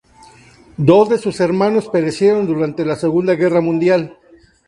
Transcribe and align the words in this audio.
Dos 0.77 1.09
de 1.09 1.19
sus 1.19 1.39
hermanos 1.41 1.87
perecieron 1.87 2.47
durante 2.47 2.83
la 2.85 2.95
segunda 2.95 3.35
guerra 3.35 3.61
mundial. 3.61 4.17